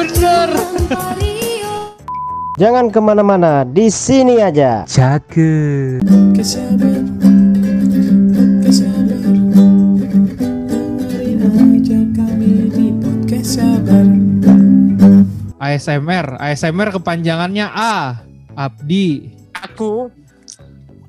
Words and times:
bener. 0.00 0.48
Jangan 2.60 2.92
ke 2.92 3.00
mana-mana, 3.00 3.64
di 3.64 3.88
sini 3.88 4.36
aja. 4.40 4.84
Cakep. 4.84 6.04
Sabar 13.40 14.04
ASMR, 15.58 16.36
ASMR 16.36 16.88
kepanjangannya 17.00 17.66
A. 17.72 18.20
Abdi. 18.52 19.32
Aku 19.56 20.12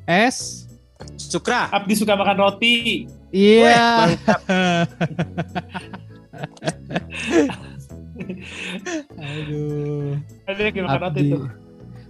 S. 0.07 0.63
Sukra. 1.19 1.67
Abdi 1.69 1.93
suka 1.99 2.15
makan 2.15 2.39
roti. 2.39 3.05
Iya. 3.35 4.15
Aduh. 9.17 10.15
Ada 10.45 10.61
yang 10.61 10.85
makan 10.85 10.99
roti 11.01 11.19
Abdi. 11.19 11.31
tuh. 11.31 11.45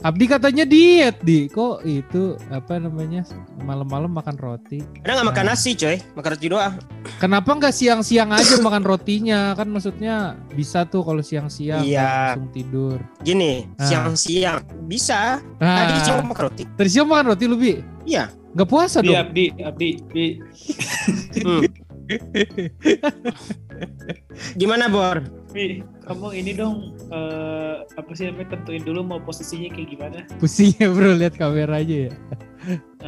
Abdi 0.02 0.26
katanya 0.26 0.66
diet, 0.66 1.22
Di. 1.22 1.46
Kok 1.46 1.86
itu 1.86 2.34
apa 2.50 2.82
namanya? 2.82 3.22
Malam-malam 3.62 4.10
makan 4.10 4.34
roti. 4.34 4.82
Ada 5.06 5.14
nggak 5.14 5.30
makan 5.30 5.46
nasi 5.46 5.78
coy, 5.78 6.02
makan 6.18 6.30
roti 6.34 6.48
doang. 6.50 6.74
Kenapa 7.22 7.54
nggak 7.54 7.70
siang-siang 7.70 8.34
aja 8.34 8.58
makan 8.60 8.82
rotinya? 8.82 9.54
Kan 9.54 9.70
maksudnya 9.70 10.34
bisa 10.50 10.90
tuh 10.90 11.06
kalau 11.06 11.22
siang-siang 11.22 11.86
Iya. 11.86 12.34
langsung 12.34 12.50
tidur. 12.50 12.98
Gini, 13.22 13.70
Ah. 13.78 13.86
siang-siang 13.86 14.66
bisa. 14.90 15.38
Tadi 15.62 15.94
Nah, 15.94 16.02
cuma 16.02 16.34
makan 16.34 16.44
roti. 16.50 16.64
tadi 16.66 16.90
siang 16.90 17.06
makan 17.06 17.26
roti 17.30 17.46
lu, 17.46 17.54
Bi? 17.56 17.78
Iya. 18.02 18.26
Nggak 18.52 18.68
puasa 18.68 19.00
Abdi, 19.00 19.08
dong? 19.08 19.18
Abdi, 19.22 19.46
Abdi, 19.62 19.90
Abdi. 20.02 20.28
Hmm. 21.40 21.62
Gimana 24.58 24.90
Bor? 24.90 25.24
Abdi, 25.52 25.84
kamu 26.08 26.28
ini 26.32 26.56
dong 26.56 26.96
eh, 27.12 27.84
apa 27.84 28.08
sih 28.16 28.24
namanya 28.24 28.56
tentuin 28.56 28.80
dulu 28.80 29.04
mau 29.04 29.20
posisinya 29.20 29.68
kayak 29.68 29.88
gimana. 29.90 30.20
Pusing 30.40 30.72
ya 30.80 30.88
bro, 30.88 31.12
lihat 31.12 31.36
kamera 31.36 31.76
aja 31.78 32.08
ya. 32.08 32.12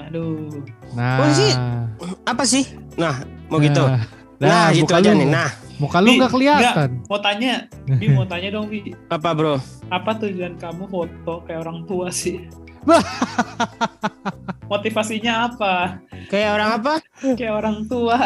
Aduh. 0.03 0.51
Nah. 0.91 1.23
Posisi? 1.23 1.55
Apa 2.27 2.43
sih? 2.43 2.67
Nah, 2.99 3.23
mau 3.47 3.63
gitu. 3.63 3.79
Nah, 3.79 4.03
Nah, 4.43 4.75
gitu 4.75 4.83
muka 4.83 4.99
aja 4.99 5.09
lu- 5.09 5.19
nih. 5.23 5.27
Nah, 5.31 5.49
Muka 5.73 5.97
lu 5.97 6.09
Bi, 6.09 6.17
nggak 6.19 6.31
kelihatan. 6.31 6.89
Mau 7.07 7.17
tanya, 7.17 7.53
Bi 7.89 8.05
mau 8.09 8.27
tanya 8.27 8.47
dong 8.51 8.67
Bi. 8.67 8.91
apa 9.07 9.29
bro? 9.31 9.55
Apa 9.87 10.11
tujuan 10.19 10.59
kamu 10.59 10.83
foto 10.85 11.47
kayak 11.47 11.63
orang 11.63 11.87
tua 11.87 12.11
sih? 12.11 12.43
Motivasinya 14.67 15.47
apa? 15.47 16.03
Kayak 16.27 16.49
orang 16.53 16.69
apa? 16.75 16.93
Kayak 17.39 17.53
orang 17.55 17.77
tua. 17.87 18.19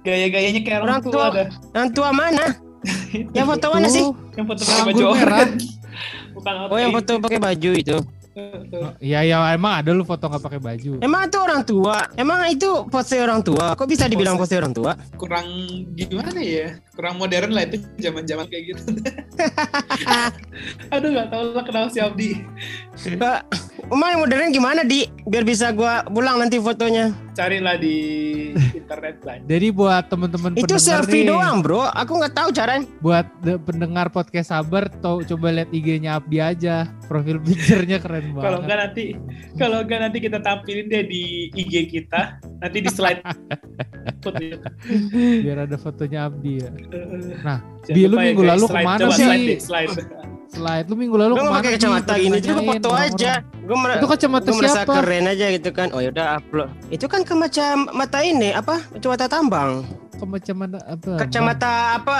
Gaya-gayanya 0.00 0.62
kayak 0.62 0.78
orang, 0.80 0.90
Orang 0.94 1.02
tua, 1.02 1.12
tua. 1.12 1.26
dah. 1.34 1.48
Yang 1.74 1.88
tua 1.92 2.10
mana? 2.12 2.46
Yang 3.36 3.46
foto 3.46 3.66
mana 3.72 3.86
sih? 3.88 4.04
Yang 4.36 4.46
foto 4.50 4.62
pakai 4.62 4.82
baju 4.86 5.02
merah. 5.02 5.18
orange. 5.22 5.64
Bukan 6.34 6.52
Oh, 6.66 6.78
yang 6.78 6.90
foto 6.90 7.10
pakai 7.22 7.38
baju 7.38 7.70
itu. 7.78 7.96
Iya, 8.98 9.22
ya 9.22 9.36
emang 9.54 9.78
ada 9.78 9.94
lu 9.94 10.02
foto 10.02 10.26
nggak 10.26 10.42
pakai 10.42 10.58
baju. 10.58 10.98
Emang 10.98 11.22
itu 11.22 11.38
orang 11.38 11.62
tua? 11.62 12.02
Emang 12.18 12.42
itu 12.50 12.66
pose 12.90 13.14
orang 13.22 13.46
tua? 13.46 13.78
Kok 13.78 13.86
bisa 13.86 14.10
dibilang 14.10 14.34
pose 14.34 14.58
orang 14.58 14.74
tua? 14.74 14.98
kurang 15.14 15.46
gimana 15.94 16.42
ya 16.42 16.74
kurang 16.98 17.16
modern 17.22 17.54
lah 17.54 17.62
itu 17.64 17.78
zaman 18.02 18.26
zaman 18.26 18.46
kayak 18.50 18.74
gitu 18.74 18.82
aduh 20.94 21.08
nggak 21.10 21.28
tahu 21.32 21.44
lah 21.54 21.64
kenal 21.64 21.86
si 21.90 21.98
Abdi 22.02 22.38
Pak, 23.18 23.38
Umar 23.88 24.14
yang 24.14 24.20
modern 24.26 24.50
gimana 24.50 24.80
di? 24.82 25.06
Biar 25.26 25.46
bisa 25.46 25.70
gua 25.70 26.02
pulang 26.08 26.38
nanti 26.40 26.58
fotonya. 26.58 27.23
Carilah 27.34 27.74
di 27.74 27.96
internet 28.80 29.18
lah 29.20 29.36
Jadi 29.42 29.66
buat 29.68 30.06
temen-temen 30.06 30.50
Itu 30.54 30.78
selfie 30.78 31.22
nih, 31.22 31.30
doang 31.30 31.60
bro. 31.60 31.84
Aku 31.90 32.16
nggak 32.16 32.32
tahu 32.32 32.48
caranya. 32.50 32.86
Buat 32.98 33.26
de- 33.40 33.58
pendengar 33.58 34.08
podcast 34.08 34.48
sabar, 34.48 34.86
tau 34.98 35.20
coba 35.20 35.50
lihat 35.52 35.68
IG-nya 35.68 36.16
Abdi 36.16 36.38
aja. 36.38 36.86
Profil 37.04 37.36
picture-nya 37.38 37.98
keren 37.98 38.30
banget. 38.34 38.44
kalau 38.44 38.58
enggak 38.60 38.78
nanti 38.80 39.04
kalau 39.54 39.78
enggak 39.82 40.00
nanti 40.00 40.18
kita 40.18 40.38
tampilin 40.38 40.86
deh 40.86 41.04
di 41.04 41.22
IG 41.50 41.74
kita 41.90 42.20
nanti 42.58 42.78
di 42.78 42.88
slide 42.88 43.20
fotonya. 44.20 44.56
Biar 45.40 45.58
ada 45.64 45.76
fotonya 45.76 46.26
Abdi 46.26 46.52
ya. 46.58 46.70
Nah, 47.44 47.58
Bi, 47.84 48.08
lu 48.08 48.16
minggu 48.16 48.40
lalu 48.40 48.64
ke 48.64 48.78
mana 48.80 49.00
coba 49.04 49.12
sih? 49.12 49.24
slide 49.24 49.44
deh, 49.44 49.58
slide 49.60 49.92
Slide 50.54 50.86
lu 50.86 50.94
minggu 50.94 51.16
lalu 51.18 51.32
Lu 51.34 51.50
pakai 51.50 51.74
kacamata 51.74 52.14
gini, 52.14 52.38
itu 52.38 52.46
ditanyain 52.46 52.78
foto 52.78 52.90
aja. 52.94 53.32
Gue 53.42 53.76
mer 53.76 53.90
Itu 53.98 54.06
kacamata 54.06 54.48
gua 54.48 54.58
merasa 54.62 54.78
siapa? 54.86 54.92
keren 55.02 55.24
aja 55.26 55.46
gitu 55.50 55.70
kan. 55.74 55.88
Oh 55.90 55.98
yaudah 55.98 56.38
upload. 56.38 56.70
Itu 56.94 57.06
kan 57.10 57.26
kacamata 57.26 58.18
ini 58.22 58.54
apa? 58.54 58.78
Kacamata 58.94 59.26
tambang. 59.26 59.82
Kacamata 60.14 60.78
apa? 60.88 61.12
Kacamata 61.20 61.70
apa? 61.98 62.14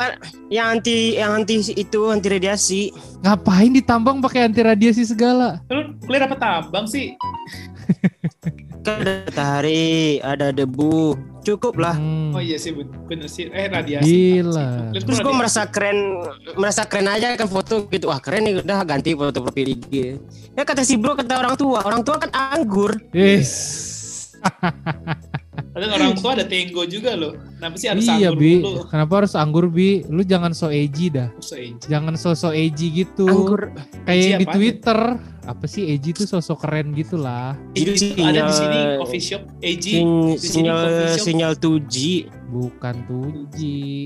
Yang 0.50 0.66
anti 0.66 0.98
yang 1.16 1.30
anti 1.40 1.56
itu 1.72 2.00
anti 2.10 2.28
radiasi. 2.28 2.82
Ngapain 3.22 3.70
ditambang 3.70 4.18
pakai 4.18 4.50
anti 4.50 4.60
radiasi 4.60 5.06
segala? 5.06 5.62
lu 5.70 5.94
kuliah 6.04 6.26
apa 6.26 6.36
tambang 6.36 6.84
sih 6.84 7.14
Kan 8.84 9.00
ada 9.00 9.12
matahari, 9.24 10.20
ada 10.20 10.52
debu. 10.52 11.16
Cukup 11.44 11.76
lah. 11.76 11.96
Hmm, 11.96 12.32
oh 12.32 12.40
iya 12.40 12.56
sih 12.56 12.72
ben- 12.72 12.88
bener 13.04 13.28
sih 13.28 13.48
eh 13.48 13.68
radiasi 13.68 14.04
Gila. 14.40 14.92
Terus 14.96 15.20
gue 15.20 15.34
merasa 15.36 15.68
keren, 15.68 16.24
merasa 16.56 16.88
keren 16.88 17.08
aja 17.08 17.36
kan 17.36 17.48
foto 17.48 17.84
gitu. 17.88 18.08
Wah 18.08 18.20
keren 18.20 18.44
nih 18.44 18.64
udah 18.64 18.80
ganti 18.84 19.12
foto 19.12 19.44
profil 19.44 19.76
IG. 19.76 20.16
Ya 20.52 20.64
kata 20.64 20.84
si 20.84 20.96
bro 20.96 21.12
kata 21.12 21.36
orang 21.36 21.56
tua, 21.56 21.84
orang 21.84 22.00
tua 22.00 22.16
kan 22.16 22.32
anggur. 22.32 22.96
Yes. 23.12 23.52
Padahal 25.74 25.92
orang 25.98 26.12
tua 26.14 26.30
ada 26.38 26.46
tenggo 26.46 26.86
juga 26.86 27.18
loh. 27.18 27.34
Kenapa 27.58 27.76
sih 27.78 27.88
harus 27.90 28.04
Iya 28.06 28.30
anggur 28.30 28.38
Bi, 28.38 28.52
dulu? 28.62 28.80
kenapa 28.86 29.12
harus 29.22 29.32
anggur 29.34 29.66
Bi? 29.66 29.88
Lu 30.06 30.22
jangan 30.22 30.52
so 30.54 30.70
edgy 30.70 31.10
dah. 31.10 31.28
So, 31.42 31.58
eh, 31.58 31.74
Jangan 31.90 32.14
so-so 32.14 32.54
edgy 32.54 33.04
gitu. 33.04 33.26
Anggur. 33.26 33.74
Kayak 34.06 34.38
di? 34.38 34.46
Twitter. 34.48 34.98
Apa 35.44 35.64
sih 35.64 35.84
edgy 35.86 36.10
tuh 36.10 36.24
sosok 36.24 36.64
keren 36.64 36.92
gitu 36.92 37.14
lah. 37.14 37.52
Itu 37.72 37.92
ada 38.16 38.48
di 38.48 38.54
sini 38.54 38.78
coffee 38.96 39.20
shop 39.20 39.42
AG. 39.60 39.84
Sin, 39.84 40.08
Di 40.32 40.40
sini 40.40 40.52
sinyal 40.64 40.80
shop. 41.12 41.20
sinyal 41.20 41.52
2G. 41.54 41.94
Bukan 42.46 42.94
2G. 43.04 43.58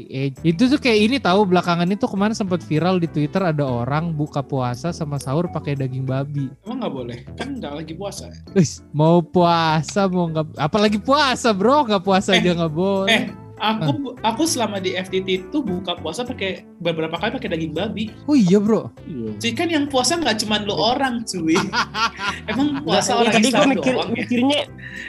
Edgy. 0.08 0.42
Itu 0.42 0.66
tuh 0.66 0.78
kayak 0.78 0.98
ini 0.98 1.16
tahu 1.18 1.44
belakangan 1.44 1.86
itu 1.86 2.06
kemarin 2.06 2.32
sempat 2.32 2.58
viral 2.60 2.96
di 2.96 3.06
Twitter 3.06 3.38
ada 3.40 3.62
orang 3.62 4.10
buka 4.10 4.40
puasa 4.40 4.90
sama 4.90 5.16
sahur 5.16 5.46
pakai 5.46 5.74
daging 5.74 6.02
babi. 6.02 6.50
Emang 6.64 6.82
nggak 6.82 6.94
boleh? 6.94 7.18
Kan 7.36 7.58
nggak 7.58 7.74
lagi 7.76 7.92
puasa. 7.94 8.32
Wis, 8.52 8.82
mau 8.90 9.20
puasa 9.20 10.08
mau 10.08 10.26
nggak 10.26 10.56
apalagi 10.56 10.98
puasa 10.98 11.52
bro 11.52 11.84
nggak 11.84 12.02
puasa 12.02 12.34
Eh, 12.34 12.40
aja 12.40 12.50
nggak 12.56 12.74
boleh. 12.74 13.12
Eh, 13.14 13.22
aku 13.60 14.14
aku 14.22 14.42
selama 14.46 14.78
di 14.78 14.94
FTT 14.94 15.50
itu 15.50 15.58
buka 15.60 15.98
puasa 15.98 16.24
pakai 16.24 16.64
beberapa 16.78 17.18
kali 17.18 17.34
pakai 17.34 17.50
daging 17.52 17.74
babi. 17.74 18.10
Oh 18.30 18.38
iya 18.38 18.62
bro. 18.62 18.90
Jadi 19.38 19.54
kan 19.54 19.68
yang 19.68 19.84
puasa 19.90 20.18
nggak 20.18 20.42
cuma 20.42 20.62
lu 20.62 20.74
orang, 20.74 21.26
cuy. 21.26 21.58
Emang 22.50 22.82
puasa 22.82 23.14
Nggak, 23.14 23.22
orang 23.22 23.34
tadi 23.34 23.48
gue 23.50 23.66
mikir, 23.66 23.92
doang 23.94 24.10
ya? 24.10 24.16
mikirnya 24.22 24.60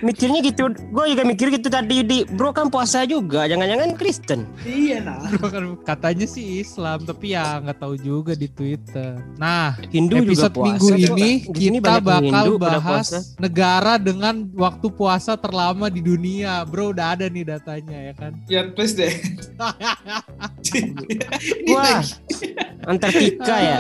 mikirnya 0.02 0.40
gitu. 0.44 0.64
Gue 0.92 1.06
juga 1.14 1.24
mikir 1.26 1.48
gitu 1.54 1.68
tadi 1.70 1.98
di 2.02 2.18
bro 2.26 2.50
kan 2.52 2.68
puasa 2.74 3.06
juga. 3.06 3.46
Jangan-jangan 3.46 3.96
Kristen. 3.96 4.50
Iya 4.66 4.98
nah. 5.04 5.22
Bro 5.30 5.48
kan 5.52 5.66
katanya 5.86 6.26
sih 6.26 6.64
Islam 6.64 7.06
tapi 7.06 7.38
ya 7.38 7.62
nggak 7.62 7.80
tahu 7.80 7.96
juga 8.00 8.34
di 8.34 8.50
Twitter. 8.50 9.20
Nah 9.38 9.78
Hindu 9.94 10.24
episode 10.24 10.56
juga 10.56 10.66
puasa. 10.66 10.68
minggu 10.68 10.88
ini 11.14 11.32
kita 11.48 11.94
bakal 12.02 12.24
Hindu 12.24 12.54
bahas 12.58 13.08
negara 13.38 14.00
dengan 14.00 14.48
waktu 14.56 14.88
puasa 14.90 15.36
terlama 15.36 15.92
di 15.92 16.02
dunia. 16.02 16.64
Bro 16.66 16.96
udah 16.96 17.16
ada 17.20 17.30
nih 17.30 17.46
datanya 17.46 18.12
ya 18.12 18.14
kan. 18.16 18.39
Ya 18.48 18.72
please 18.72 18.96
deh. 18.96 19.12
Wah, 21.70 22.02
Antartika 22.86 23.56
ya. 23.58 23.78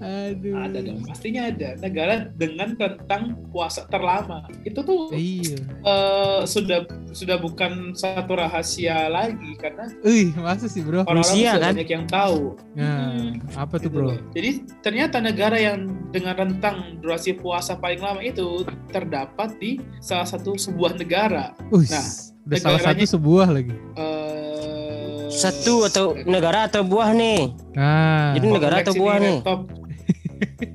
Aduh. 0.00 0.54
ada 0.56 0.78
dong, 0.80 1.00
pastinya 1.04 1.48
ada. 1.48 1.76
Negara 1.76 2.28
dengan 2.32 2.72
rentang 2.76 3.36
puasa 3.50 3.84
terlama. 3.88 4.44
Itu 4.62 4.80
tuh 4.80 5.12
Iya. 5.12 5.60
eh, 5.82 6.40
sudah 6.44 6.84
sudah 7.10 7.36
bukan 7.36 7.92
satu 7.92 8.38
rahasia 8.38 9.08
lagi 9.08 9.56
karena 9.58 9.88
Ih, 10.00 10.30
masa 10.36 10.64
sih 10.64 10.80
bro? 10.80 11.02
orang-orang 11.02 11.26
Rusia, 11.26 11.50
sudah 11.50 11.60
kan? 11.60 11.72
banyak 11.74 11.88
yang 11.90 12.04
tahu. 12.06 12.38
Nah, 12.72 13.34
apa 13.58 13.74
tuh 13.76 13.82
Gitu 13.82 13.92
bro? 13.92 14.04
loh. 14.08 14.16
Jadi 14.32 14.50
ternyata 14.80 15.16
negara 15.18 15.56
yang 15.56 15.90
dengan 16.08 16.32
rentang 16.38 16.96
durasi 17.00 17.34
puasa 17.34 17.74
paling 17.74 17.98
lama 17.98 18.20
itu 18.20 18.62
terdapat 18.88 19.48
di 19.58 19.70
salah 19.98 20.24
satu 20.24 20.54
sebuah 20.54 20.94
negara. 20.94 21.52
Ush, 21.68 21.90
Nah, 21.90 22.06
udah 22.50 22.58
salah 22.58 22.80
satu 22.82 23.02
sebuah 23.06 23.46
lagi. 23.48 23.74
Eh, 23.94 25.30
Satu 25.30 25.86
atau 25.86 26.18
negara 26.26 26.66
atau 26.66 26.82
buah 26.82 27.14
nih. 27.14 27.54
Nah, 27.72 28.34
Jadi 28.34 28.46
negara 28.50 28.82
atau 28.82 28.92
buah 28.92 29.16
di 29.16 29.22
nih? 29.22 29.36
laptop. 29.38 29.60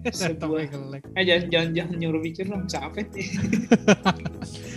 sebuah. 0.23 0.61
Eh 1.13 1.23
jangan 1.27 1.45
jangan 1.51 1.69
jangan 1.75 1.95
nyuruh 1.99 2.21
mikir 2.23 2.47
dong 2.47 2.63
capek 2.63 3.11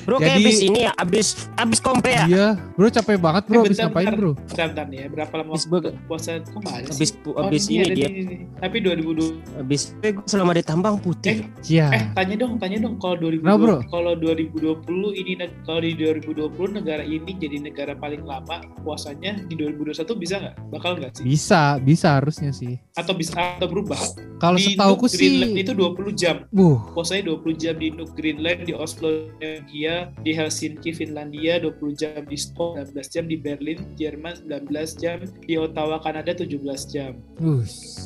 Bro 0.08 0.16
kayak 0.18 0.40
Jadi- 0.40 0.44
abis 0.48 0.58
ini 0.64 0.78
ya, 0.80 0.92
abis 0.96 1.26
abis 1.52 1.78
kompe 1.84 2.08
ya. 2.08 2.24
Iya, 2.24 2.46
bro 2.72 2.88
capek 2.88 3.20
banget 3.20 3.44
bro. 3.44 3.60
Eh, 3.60 3.60
Abis 3.60 3.70
bentar, 3.70 3.84
ngapain 3.84 4.06
bentar. 4.08 4.16
bro? 4.16 4.30
Bentar, 4.32 4.66
bentar 4.72 4.86
nih 4.88 4.98
ya. 4.98 5.06
Berapa 5.12 5.34
lama 5.36 5.50
Abis 5.52 5.64
ber- 5.68 5.94
puasa 6.08 6.30
sih? 6.40 6.96
abis 6.96 7.10
Oh, 7.28 7.44
abis 7.44 7.62
ini 7.68 7.76
ini 7.76 7.92
dia. 7.92 8.08
nih. 8.08 8.40
Tapi 8.56 8.76
2020 8.80 9.36
Abis 9.54 9.80
gua 10.00 10.24
selama 10.24 10.56
di 10.56 10.64
tambang 10.64 10.96
putih. 10.96 11.44
Eh, 11.44 11.68
Iya. 11.68 11.86
eh 11.92 12.02
tanya 12.16 12.34
dong, 12.40 12.56
tanya 12.56 12.80
dong 12.80 12.96
kalau 12.96 13.20
2020 13.20 13.44
Kenapa, 13.44 13.60
bro? 13.60 13.78
kalau 13.92 14.12
2020 14.16 15.12
ini 15.12 15.32
kalau 15.62 15.80
di 15.80 15.92
2020 15.92 16.68
negara 16.72 17.04
ini 17.04 17.30
jadi 17.36 17.56
negara 17.60 17.92
paling 17.92 18.24
lama 18.24 18.56
puasanya 18.80 19.44
di 19.44 19.54
2021 19.54 20.16
bisa 20.16 20.40
nggak? 20.40 20.54
Bakal 20.72 20.90
nggak 20.96 21.12
sih? 21.20 21.24
Bisa, 21.28 21.76
bisa 21.76 22.16
harusnya 22.16 22.48
sih. 22.50 22.80
Atau 22.96 23.12
bisa 23.12 23.36
atau 23.36 23.68
berubah? 23.68 24.00
Kalau 24.38 24.56
setauku 24.56 25.04
Nuuk 25.04 25.12
Greenland 25.12 25.52
sih, 25.52 25.60
itu 25.60 25.72
20 25.74 26.12
jam. 26.14 26.36
buh, 26.48 26.78
Puasanya 26.96 27.28
20 27.28 27.52
jam 27.54 27.74
di 27.74 27.92
Nuuk 27.92 28.14
Greenland, 28.14 28.64
di 28.64 28.72
Oslo, 28.72 29.28
Norwegia, 29.34 29.97
di 30.22 30.32
Helsinki, 30.34 30.90
Finlandia 30.92 31.58
20 31.62 31.94
jam, 31.94 32.20
di 32.24 32.36
Stockholm 32.36 32.82
19 32.82 33.14
jam, 33.14 33.24
di 33.26 33.36
Berlin, 33.38 33.78
Jerman 33.94 34.34
19 34.46 35.00
jam, 35.00 35.18
di 35.44 35.54
Ottawa, 35.56 35.98
Kanada 35.98 36.32
17 36.34 36.54
jam. 36.90 37.12
Us. 37.40 38.04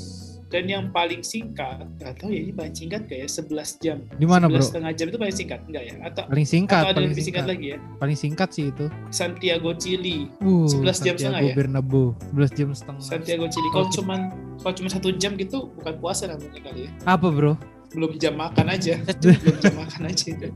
Dan 0.52 0.68
yang 0.68 0.92
paling 0.92 1.24
singkat, 1.24 1.80
tahu 1.96 2.28
ya 2.28 2.44
ini 2.44 2.52
paling 2.52 2.76
singkat 2.76 3.08
kayak 3.08 3.24
11 3.24 3.80
jam. 3.80 4.04
Di 4.20 4.28
mana, 4.28 4.52
11 4.52 4.52
bro? 4.52 4.60
setengah 4.68 4.92
jam 4.92 5.06
itu 5.08 5.16
paling 5.16 5.36
singkat, 5.40 5.60
enggak 5.64 5.84
ya? 5.88 5.94
Atau, 6.04 6.22
Paling 6.28 6.44
singkat, 6.44 6.76
atau 6.76 6.84
ada 6.84 6.92
paling 6.92 7.04
yang 7.08 7.12
lebih 7.16 7.24
singkat 7.24 7.44
singkat. 7.48 7.56
lagi 7.56 7.66
ya? 7.72 7.78
Paling 7.96 8.18
singkat 8.20 8.48
sih 8.52 8.64
itu. 8.68 8.86
Santiago, 9.08 9.70
Chili. 9.80 10.28
Uh, 10.44 10.68
11 10.68 10.76
jam 11.00 11.14
setengah 11.16 11.40
Santiago 11.40 11.48
ya? 11.48 11.54
Bernabeu, 11.56 12.06
11 12.36 12.52
jam 12.52 12.68
setengah. 12.76 13.00
Santiago, 13.00 13.46
Chili. 13.48 13.68
Kalau 13.72 13.88
cuman 13.96 14.20
kalau 14.60 14.74
cuma 14.76 14.88
satu 14.92 15.08
jam 15.16 15.32
gitu 15.40 15.72
bukan 15.80 15.94
puasa 15.98 16.28
namanya 16.28 16.60
kali 16.60 16.84
ya. 16.84 16.90
Apa 17.08 17.32
bro? 17.32 17.56
Belum 17.92 18.10
jam 18.16 18.34
makan 18.34 18.66
aja. 18.72 18.96
Belum 19.20 19.58
jam 19.60 19.74
makan 19.76 20.02
aja 20.08 20.24
itu. 20.28 20.48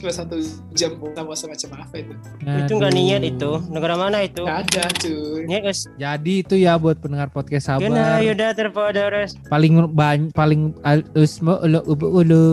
Cuma 0.00 0.12
satu 0.12 0.36
jam 0.72 0.96
puasa 0.96 1.44
macam 1.46 1.68
apa 1.76 1.94
itu? 2.00 2.12
itu 2.40 2.72
nggak 2.72 2.92
Aduh. 2.92 3.00
niat 3.00 3.22
itu. 3.22 3.50
Negara 3.68 3.94
mana 3.94 4.24
itu? 4.24 4.40
Nggak 4.40 4.58
ada 4.72 4.84
cuy. 4.96 5.40
Niat 5.44 5.62
guys. 5.62 5.80
Jadi 5.94 6.32
itu 6.40 6.54
ya 6.56 6.76
buat 6.76 6.96
pendengar 6.96 7.28
podcast 7.28 7.68
Kena 7.76 8.16
sabar. 8.16 8.24
yuda 8.24 8.46
terpodores. 8.56 9.30
Paling 9.46 9.92
banyak 9.92 10.32
paling 10.32 10.72
al- 10.82 11.04
usmo 11.12 11.60
ulo 11.60 11.80
ubu 11.84 12.06
ulu 12.24 12.46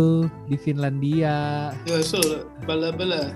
di 0.47 0.55
Finlandia. 0.57 1.71
Ya 1.87 1.97
so, 2.03 2.19
bala-bala. 2.63 3.31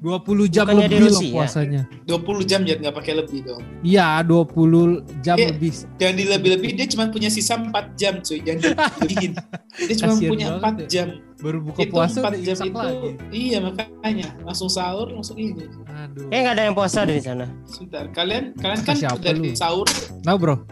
20 0.00 0.48
jam 0.48 0.64
Bukannya 0.64 0.88
di 0.88 0.96
lebih 0.96 1.00
loh 1.04 1.12
Rusia? 1.12 1.32
puasanya. 1.36 1.82
20 2.08 2.48
jam 2.48 2.60
ya 2.64 2.74
nggak 2.74 2.94
pakai 2.96 3.14
lebih 3.14 3.38
dong. 3.44 3.60
Iya, 3.84 4.24
20 4.24 4.88
jam 5.20 5.36
Iya. 5.36 5.48
lebih. 5.52 5.70
Jangan 5.94 6.16
dilebih-lebih 6.16 6.70
dia 6.72 6.86
cuma 6.88 7.04
punya 7.08 7.28
sisa 7.28 7.54
4 7.54 7.68
jam 7.94 8.16
cuy. 8.18 8.40
Jangan 8.40 8.60
dilebihin. 8.64 9.32
Dia 9.78 9.94
cuma 9.98 10.12
Kasian 10.16 10.30
punya 10.32 10.46
banget 10.50 10.64
4 10.64 10.72
ya. 10.72 10.86
jam. 10.88 11.08
Baru 11.36 11.58
buka 11.62 11.78
itu 11.78 11.92
puasa 11.92 12.16
4 12.18 12.24
udah 12.24 12.40
jam 12.40 12.56
itu. 12.58 12.78
lagi. 12.80 13.10
Iya 13.30 13.58
makanya 13.60 14.28
langsung 14.40 14.68
sahur 14.68 15.08
langsung 15.10 15.36
ini. 15.36 15.68
Aduh. 15.84 16.32
Eh 16.32 16.38
nggak 16.38 16.54
ada 16.54 16.62
yang 16.64 16.74
puasa 16.74 16.98
di 17.04 17.20
sana. 17.20 17.44
Sebentar, 17.64 18.04
kalian 18.10 18.44
kalian 18.56 18.80
kan 18.80 18.96
Siapa 18.96 19.20
dari 19.20 19.36
lu? 19.38 19.52
sahur. 19.52 19.84
Nah, 20.24 20.34
Bro. 20.34 20.64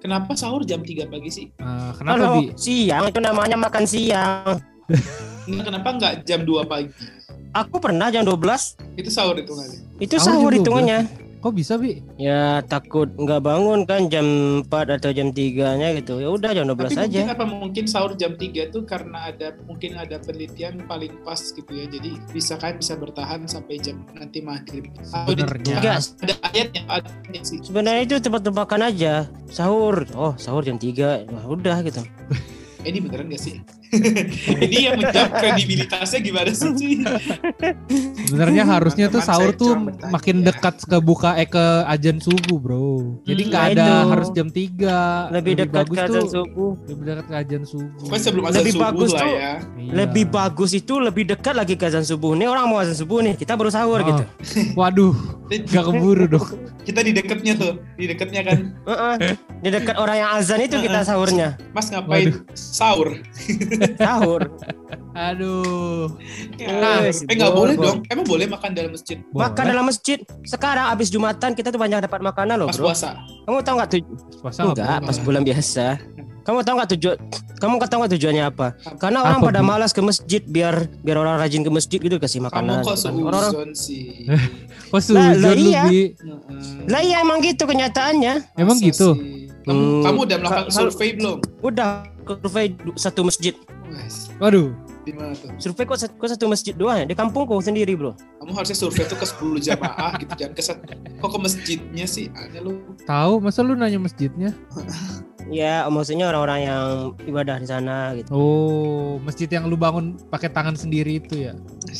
Kenapa 0.00 0.32
sahur 0.32 0.64
jam 0.64 0.80
3 0.80 1.04
pagi 1.04 1.28
sih? 1.28 1.46
Eh, 1.52 1.90
kenapa, 1.94 2.16
Kalau 2.16 2.28
Bi? 2.38 2.56
siang 2.56 3.04
itu 3.06 3.20
namanya 3.20 3.60
makan 3.60 3.84
siang. 3.84 4.56
Nah, 5.46 5.62
kenapa 5.62 5.88
nggak 5.92 6.14
jam 6.24 6.42
2 6.42 6.64
pagi? 6.64 6.88
Aku 7.50 7.82
pernah 7.82 8.08
jam 8.08 8.22
12 8.22 8.78
Itu 8.94 9.10
sahur 9.10 9.34
hitungannya. 9.34 9.78
itu 9.98 10.14
Sahur 10.16 10.38
sahur 10.38 10.52
hitungannya. 10.54 11.00
Kok 11.40 11.56
bisa, 11.56 11.80
Bi? 11.80 12.04
Ya 12.14 12.60
takut 12.62 13.08
nggak 13.16 13.40
bangun 13.40 13.88
kan 13.88 14.12
jam 14.12 14.22
4 14.68 15.00
atau 15.00 15.08
jam 15.08 15.32
3-nya 15.32 15.96
gitu. 15.96 16.20
Ya 16.20 16.28
udah 16.28 16.52
jam 16.52 16.68
12 16.68 16.92
Tapi 16.92 17.00
mungkin 17.00 17.24
aja. 17.24 17.32
apa 17.32 17.44
mungkin 17.48 17.84
sahur 17.88 18.12
jam 18.12 18.36
3 18.36 18.68
tuh 18.68 18.84
karena 18.84 19.32
ada 19.32 19.56
mungkin 19.64 19.96
ada 19.96 20.20
penelitian 20.20 20.84
paling 20.84 21.16
pas 21.24 21.40
gitu 21.40 21.64
ya. 21.72 21.88
Jadi 21.88 22.20
bisa 22.28 22.54
kan 22.54 22.76
bisa 22.76 22.92
bertahan 22.94 23.48
sampai 23.48 23.80
jam 23.80 24.04
nanti 24.12 24.44
maghrib. 24.44 24.92
Sebenarnya. 25.00 25.80
Ada 26.20 26.34
ayatnya 26.52 26.82
ada 26.92 27.08
ayatnya 27.08 27.40
sih. 27.40 27.58
sebenarnya 27.64 28.02
itu 28.04 28.16
tebak-tebakan 28.20 28.92
aja. 28.92 29.24
Sahur. 29.48 30.04
Oh, 30.12 30.36
sahur 30.36 30.60
jam 30.60 30.76
3. 30.76 31.24
Wah, 31.24 31.44
udah 31.48 31.80
gitu. 31.82 32.04
Eh, 32.84 32.92
ini 32.92 33.00
beneran 33.00 33.32
gak 33.32 33.40
sih? 33.40 33.64
ini 34.64 34.76
yang 34.82 34.96
menjawab 34.96 35.30
kredibilitasnya 35.34 36.20
gimana 36.20 36.50
sih? 36.50 36.70
cuy? 36.70 36.94
Sebenarnya 38.24 38.62
harusnya 38.64 39.06
tuh 39.06 39.20
sahur 39.20 39.50
tuh 39.52 39.74
makin 40.06 40.40
dekat 40.40 40.78
ke 40.80 40.98
buka 40.98 41.34
eh 41.34 41.44
ke 41.44 41.60
ajan 41.86 42.18
subuh, 42.18 42.56
Bro. 42.56 43.20
Jadi 43.24 43.42
Hmm, 43.42 43.50
nggak 43.50 43.62
nah 43.62 43.72
ada 43.72 43.86
itu. 43.86 44.08
harus 44.08 44.28
jam 44.30 44.48
3. 44.48 45.30
Lebih 45.32 45.52
dekat 45.58 45.74
bagus 45.76 45.96
ke 45.96 46.04
tuh 46.06 46.24
subuh. 46.28 46.72
lebih 46.86 47.04
dekat 47.04 47.24
ke 47.24 47.34
ajan 47.36 47.62
subuh. 47.64 47.90
Pokoknya 48.00 48.22
sebelum 48.22 48.44
azan 48.44 48.58
Lebih 48.60 48.72
subuh 48.72 48.84
bagus 48.84 49.10
lah 49.10 49.20
tuh. 49.20 49.30
ya. 49.32 49.52
Iya. 49.76 49.92
Lebih 49.96 50.24
bagus 50.28 50.70
itu 50.72 50.94
lebih 50.96 51.24
dekat 51.26 51.54
lagi 51.54 51.74
ke 51.74 51.84
azan 51.84 52.04
subuh. 52.04 52.32
Nih 52.32 52.46
orang 52.46 52.66
mau 52.66 52.78
azan 52.78 52.94
subuh 52.94 53.18
nih, 53.20 53.34
kita 53.34 53.54
baru 53.54 53.68
sahur 53.68 53.98
Oh. 53.98 54.06
gitu. 54.06 54.22
Waduh, 54.78 55.14
gak 55.66 55.84
keburu 55.84 56.26
dong. 56.28 56.48
Kita 56.80 57.04
di 57.04 57.12
deketnya 57.12 57.54
tuh, 57.54 57.76
di 57.94 58.08
deketnya 58.08 58.40
kan. 58.42 58.58
Heeh. 58.82 59.36
Di 59.60 59.68
dekat 59.68 59.94
orang 59.94 60.16
yang 60.16 60.30
azan 60.32 60.58
itu 60.58 60.80
kita 60.80 61.04
sahurnya. 61.04 61.60
Mas 61.70 61.86
ngapain 61.86 62.40
sahur? 62.50 63.20
Sahur. 63.96 64.42
Aduh. 65.10 66.06
Nah, 66.56 67.02
Eh, 67.02 67.10
eh 67.10 67.34
nggak 67.34 67.52
boleh 67.52 67.74
dong. 67.74 67.98
Emang 68.06 68.24
boleh 68.24 68.46
makan 68.46 68.70
dalam 68.70 68.90
masjid 68.90 69.18
Makan 69.26 69.50
Boleh. 69.56 69.68
dalam 69.68 69.84
masjid. 69.84 70.18
Sekarang 70.44 70.86
abis 70.88 71.08
Jumatan 71.08 71.50
kita 71.52 71.68
tuh 71.68 71.78
banyak 71.78 71.98
dapat 72.00 72.20
makanan 72.20 72.54
loh, 72.56 72.68
pas 72.68 72.78
Bro. 72.78 72.86
puasa? 72.88 73.18
Kamu 73.42 73.58
tahu 73.60 73.74
nggak 73.76 73.88
tuh? 73.88 74.00
Puasa 74.38 74.58
nggak 74.62 74.70
Enggak, 74.72 74.86
boleh. 74.94 75.06
pas 75.06 75.16
bulan 75.18 75.42
biasa. 75.42 75.86
Kamu 76.40 76.58
tahu 76.62 76.74
nggak 76.74 76.90
tujuan? 76.96 77.16
Kamu 77.60 77.72
tahu 77.78 77.98
nggak 78.00 78.12
tujuannya 78.16 78.44
apa? 78.46 78.66
Karena 78.96 79.18
orang 79.20 79.38
Apa, 79.38 79.48
pada 79.52 79.60
malas 79.60 79.92
ke 79.92 80.00
masjid 80.00 80.40
biar 80.40 80.88
biar 80.98 81.16
orang 81.16 81.36
rajin 81.36 81.60
ke 81.60 81.68
masjid 81.68 81.98
gitu 81.98 82.16
kasih 82.16 82.40
Kamu 82.40 82.48
makanan. 82.48 82.78
kok 82.80 82.96
Kan 82.96 83.12
Orang-orang 83.12 83.52
seuzon 83.52 83.70
sih? 83.74 84.04
Kok 84.90 84.98
Lah, 85.12 85.30
suzon 85.30 85.36
lah 85.38 85.52
iya. 85.54 85.82
Lah 86.88 87.00
iya 87.00 87.16
emang 87.20 87.38
gitu 87.40 87.62
kenyataannya. 87.62 88.56
Emang 88.56 88.74
Masa 88.74 88.86
gitu? 88.86 89.08
sih? 89.14 89.46
Kamu, 89.60 89.76
Hmm, 89.76 90.02
kamu 90.02 90.18
udah 90.24 90.36
melakukan 90.40 90.64
survei 90.72 91.08
belum? 91.12 91.36
Udah 91.60 91.88
survei 92.24 92.66
satu 92.96 93.20
masjid. 93.22 93.52
Wes, 93.90 94.30
Waduh. 94.38 94.70
di 95.02 95.10
mana 95.10 95.34
tuh? 95.34 95.50
Survei 95.58 95.82
kok 95.82 95.98
satu, 95.98 96.14
kok 96.14 96.28
satu 96.28 96.46
masjid 96.46 96.70
doang 96.72 96.96
ya? 96.96 97.06
Di 97.06 97.14
kampungku 97.14 97.58
sendiri, 97.58 97.94
Bro. 97.94 98.14
Kamu 98.38 98.52
harusnya 98.52 98.76
survei 98.76 99.02
tuh 99.04 99.14
ke 99.14 99.26
10 99.26 99.58
jamaah 99.60 100.12
gitu, 100.16 100.32
jangan 100.36 100.54
ke 100.54 100.62
sat- 100.62 100.82
Kok 101.18 101.30
ke 101.30 101.38
masjidnya 101.38 102.06
sih? 102.06 102.30
Aneh 102.32 102.60
lu. 102.60 102.78
Tahu, 103.02 103.40
masa 103.40 103.60
lu 103.60 103.74
nanya 103.74 103.98
masjidnya? 103.98 104.54
Ya, 105.50 105.82
maksudnya 105.86 106.30
orang-orang 106.30 106.60
yang 106.62 106.84
ibadah 107.20 107.58
di 107.58 107.66
sana 107.66 108.14
gitu. 108.14 108.30
Oh, 108.30 109.18
masjid 109.20 109.46
yang 109.46 109.66
lu 109.66 109.74
bangun 109.74 110.14
pakai 110.26 110.46
tangan 110.46 110.74
sendiri 110.74 111.18
itu 111.18 111.42
ya. 111.42 111.58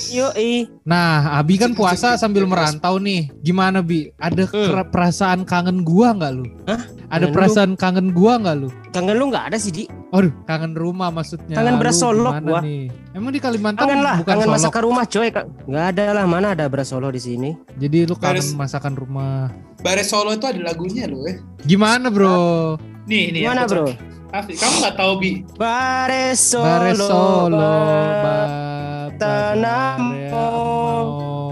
Yoi. 0.08 0.70
Nah, 0.82 1.34
Abi 1.34 1.58
kan 1.58 1.74
puasa 1.74 2.14
sambil 2.14 2.46
merantau 2.46 2.96
nih. 2.96 3.26
Gimana, 3.40 3.82
Bi? 3.82 4.14
Ada 4.16 4.46
Hmm. 4.46 4.86
perasaan 4.86 5.42
kangen 5.42 5.82
gua 5.82 6.14
nggak 6.14 6.32
lu? 6.32 6.46
Hah? 6.64 6.78
Ada 7.10 7.26
Kangen 7.26 7.34
perasaan 7.34 7.70
kangen 7.74 8.08
gua 8.14 8.38
nggak 8.38 8.56
lu? 8.56 8.68
Kangen 8.94 9.18
lu 9.18 9.24
nggak 9.28 9.50
ada 9.50 9.58
sih, 9.58 9.74
Di. 9.74 9.84
Aduh, 10.10 10.30
kangen 10.44 10.78
rumah 10.78 11.10
maksudnya. 11.10 11.58
Kangen 11.58 11.74
Lu 11.74 11.80
beras 11.80 11.98
gimana 11.98 12.38
gua. 12.40 12.60
nih? 12.62 12.86
Emang 13.10 13.30
di 13.30 13.40
Kalimantan 13.42 13.82
Kangen 13.82 13.98
lah, 14.00 14.16
bukan 14.18 14.30
kangen 14.30 14.46
solok. 14.46 14.54
masakan 14.54 14.82
rumah, 14.86 15.04
coy. 15.04 15.28
Kak. 15.28 15.44
Nggak 15.66 15.84
ada 15.90 16.04
lah, 16.14 16.24
mana 16.24 16.46
ada 16.54 16.64
beras 16.66 16.86
solo 16.86 17.10
di 17.10 17.18
sini. 17.18 17.50
Jadi 17.74 18.06
lu 18.06 18.14
kangen 18.14 18.38
Beres- 18.38 18.54
masakan 18.54 18.94
rumah. 18.94 19.50
Bare 19.80 20.04
Solo 20.04 20.30
itu 20.30 20.44
ada 20.44 20.60
lagunya 20.60 21.08
loh 21.08 21.24
eh. 21.24 21.40
Gimana, 21.64 22.12
Bro? 22.12 22.76
Nih, 23.08 23.32
nih. 23.32 23.40
Gimana, 23.44 23.64
aku 23.64 23.72
Bro? 23.72 23.84
Afi, 24.30 24.54
kamu 24.54 24.74
nggak 24.78 24.94
tahu 24.94 25.12
bi? 25.18 25.30
Bare 25.58 26.38
solo. 26.38 26.62
Bare 26.62 26.92
Solo, 26.94 27.58
ba-. 28.22 29.10
Tanamo. 29.18 30.40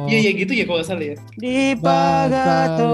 Iya, 0.09 0.19
iya 0.25 0.31
gitu 0.33 0.53
ya 0.57 0.65
kalau 0.65 0.81
salah 0.87 1.05
ya. 1.13 1.17
Di 1.37 1.75
Pagato. 1.77 2.89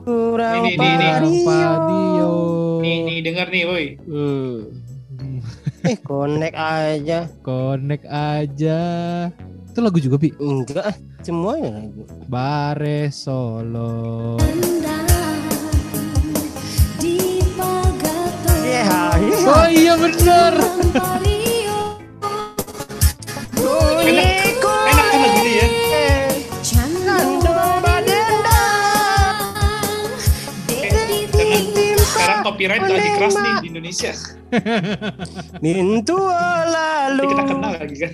Kurang 0.00 0.64
Ini, 0.64 0.80
ini, 0.80 0.86
ini. 1.20 1.44
padio. 1.44 2.30
Nih, 2.80 2.96
nih 3.04 3.16
dengar 3.20 3.46
nih, 3.52 3.62
woi. 3.68 3.86
Hmm. 4.08 4.56
Eh, 5.84 5.96
connect 6.00 6.56
aja. 6.56 7.28
Connect 7.44 8.06
aja. 8.08 8.80
Itu 9.68 9.78
lagu 9.84 10.00
juga, 10.00 10.16
Bi. 10.16 10.32
Enggak, 10.40 10.96
semuanya 11.20 11.84
lagi. 11.84 12.00
Bare 12.30 13.12
Solo. 13.12 14.40
di 14.40 15.09
Oh 19.42 19.66
iya 19.66 19.94
bener. 19.96 20.52
Enak, 24.00 24.28
enak 24.86 25.06
lagunya 25.14 25.52
ya? 25.54 25.66
Sekarang 32.00 32.40
copyright 32.44 32.82
lagi 32.82 33.08
keras 33.16 33.34
nih 33.36 33.54
di 33.56 33.68
Indonesia. 33.68 34.12
Mintu 35.60 36.18
Tapi 36.18 36.68
lalu. 36.68 37.24
kita 37.28 37.44
kenal 37.46 37.70
lagi 37.72 37.96
kan. 37.96 38.12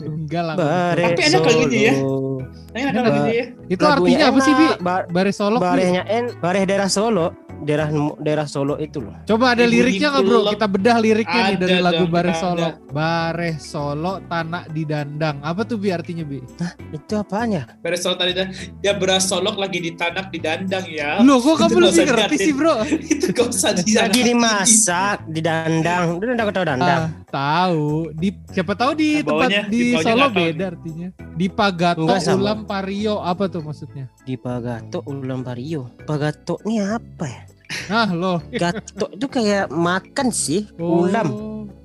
Enggak 0.00 0.42
lah. 0.44 0.54
Bare 0.56 1.04
Tapi 1.06 1.22
enak 1.22 1.40
lagunya 1.42 1.78
ya. 1.80 1.94
Solo. 1.94 2.38
Nah, 2.70 2.78
enak 2.78 2.92
kan 2.92 3.02
lagunya 3.02 3.32
ya? 3.32 3.46
Itu 3.68 3.84
artinya 3.84 4.24
apa 4.26 4.38
sih, 4.40 4.52
Bi? 4.52 4.66
enak. 4.66 4.78
Ba- 4.80 5.06
Bare 5.08 5.32
Solo. 5.32 5.58
Barehnya 5.58 6.02
en, 6.06 6.24
bareh 6.36 6.62
daerah 6.64 6.90
Solo. 6.90 7.26
Daerah 7.70 7.88
daerah 8.18 8.46
Solo 8.46 8.74
itu 8.76 8.98
loh. 8.98 9.14
Coba 9.22 9.54
ada 9.54 9.62
Ibu 9.62 9.70
liriknya 9.70 10.08
nggak 10.10 10.24
bro? 10.26 10.40
Kita 10.50 10.66
bedah 10.66 10.96
liriknya 10.98 11.40
nih 11.44 11.54
Ada 11.54 11.62
dari 11.62 11.78
lagu 11.78 12.02
dong, 12.02 12.10
Bare 12.10 12.26
ada. 12.26 12.40
Solo. 12.42 12.68
Bare 12.90 13.50
Solo 13.56 14.12
tanah 14.26 14.62
di 14.66 14.82
dandang. 14.82 15.36
Apa 15.40 15.62
tuh 15.62 15.78
bi 15.78 15.88
artinya 15.88 16.26
bi? 16.26 16.42
Itu 16.90 17.14
apaan 17.14 17.54
ya? 17.54 17.64
Beres 17.78 18.02
soal 18.02 18.18
tadi 18.18 18.34
dah, 18.34 18.50
ya 18.80 18.92
beras 18.92 19.24
solok 19.24 19.54
lagi 19.54 19.78
ditanak 19.78 20.28
di 20.28 20.38
dandang 20.38 20.84
ya. 20.84 21.22
Loh 21.22 21.38
kok 21.38 21.54
Itu 21.54 21.60
kamu 21.62 21.78
lebih 21.86 22.04
ngerti 22.08 22.36
sih 22.36 22.52
bro? 22.52 22.74
itu 22.82 23.26
gak 23.30 23.46
usah 23.46 23.70
di 23.72 23.94
Lagi 23.94 24.20
dimasak 24.24 25.16
di 25.28 25.40
dandang. 25.40 26.18
Lu 26.18 26.24
udah 26.26 26.46
tahu 26.50 26.66
dandang? 26.66 27.02
Ah, 27.06 27.08
tahu. 27.30 28.10
Di 28.10 28.28
siapa 28.50 28.74
tahu 28.74 28.92
di 28.92 29.08
Nah, 29.12 29.22
tempat 29.22 29.48
bawahnya- 29.48 29.66
di, 29.70 29.78
di 29.78 30.02
Solo 30.02 30.26
beda 30.28 30.64
artinya. 30.66 31.08
Di 31.30 31.46
Pagato. 31.46 32.04
Ulam 32.30 32.64
Pario 32.64 33.20
apa 33.20 33.46
tuh 33.46 33.60
maksudnya? 33.60 34.08
Di 34.24 34.34
Pagato 34.34 35.04
Ulam 35.04 35.40
Pario. 35.40 35.92
Pagato 36.02 36.56
ini 36.64 36.80
apa 36.80 37.24
ya? 37.24 37.42
Nah 37.88 38.08
loh. 38.10 38.38
Gato 38.50 39.06
itu 39.14 39.26
kayak 39.30 39.70
makan 39.70 40.34
sih. 40.34 40.66
Oh, 40.78 41.06
Ulam. 41.06 41.28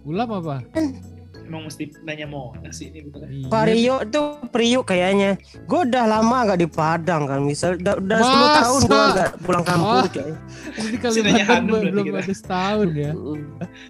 Ulam 0.05 0.29
apa? 0.41 0.65
Emang 1.45 1.61
mesti 1.63 1.93
nanya 2.01 2.25
mau 2.25 2.51
nasi 2.57 2.89
ini 2.89 3.05
bukan? 3.05 3.29
Iya. 3.29 3.47
Pario 3.47 3.95
itu 4.01 4.21
Priuk 4.49 4.83
kayaknya. 4.83 5.37
Gue 5.63 5.85
udah 5.85 6.03
lama 6.05 6.37
gak 6.43 6.57
di 6.57 6.65
Padang 6.65 7.23
kan. 7.23 7.39
Misal 7.39 7.77
udah, 7.77 7.95
udah 7.95 8.17
10 8.17 8.25
Masa? 8.25 8.55
tahun 8.57 8.79
gue 8.81 9.03
gak 9.13 9.29
pulang 9.41 9.63
kampung. 9.63 9.93
Wah. 9.95 10.09
kayaknya. 10.09 10.37
Jadi 11.15 11.31
Hanum 11.39 11.69
belum, 11.85 12.03
belum 12.03 12.15
ada 12.17 12.33
setahun 12.33 12.89
ya. 12.91 13.11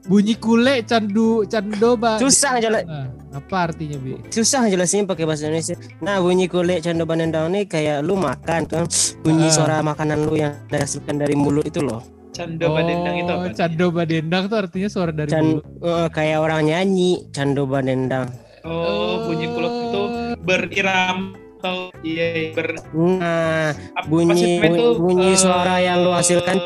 Bunyi 0.04 0.36
kule 0.36 0.84
candu 0.84 1.44
candoba. 1.46 2.18
Susah 2.18 2.56
ngejela- 2.56 2.84
Nah, 2.86 3.08
apa 3.34 3.58
artinya 3.66 3.98
bi? 3.98 4.16
susah 4.30 4.64
ngejelasin 4.64 5.04
pakai 5.06 5.24
bahasa 5.24 5.46
Indonesia. 5.46 5.76
Nah 6.00 6.20
bunyi 6.20 6.46
kulit 6.46 6.80
canda 6.82 7.04
bandendang 7.04 7.50
ini 7.50 7.64
kayak 7.66 8.00
lu 8.00 8.16
makan 8.16 8.64
kan. 8.64 8.84
Bunyi 9.20 9.48
Ah. 9.48 9.52
suara 9.52 9.76
makanan 9.82 10.24
lu 10.24 10.36
yang 10.36 10.56
dihasilkan 10.68 11.18
dari 11.18 11.34
mulut 11.34 11.64
itu 11.64 11.80
loh. 11.80 12.00
Canda 12.36 12.68
badendang 12.68 13.16
itu 13.16 13.32
apa? 13.32 13.46
Oh, 13.46 13.54
candoba 13.54 14.02
dendang 14.04 14.44
tuh 14.46 14.58
artinya 14.60 14.90
suara 14.90 15.10
dari 15.10 15.32
Can, 15.32 15.46
mulut. 15.56 15.64
eh, 15.80 16.08
kayak 16.12 16.38
orang 16.38 16.62
nyanyi 16.66 17.12
cando 17.32 17.64
bandendang. 17.64 18.28
Oh, 18.62 19.24
bunyi 19.24 19.48
kuluk 19.48 19.72
itu 19.72 20.02
beriram 20.42 21.18
atau 21.56 21.90
iya 22.02 22.52
ber 22.52 22.76
Nah 22.92 23.72
apa 23.72 24.06
Bunyi- 24.06 24.60
namanya 24.60 24.70
itu, 24.70 24.86
bunyi 25.00 25.28
eh, 25.32 25.38
suara 25.38 25.76
yang 25.80 26.04
lu 26.04 26.12
hasilkan. 26.12 26.58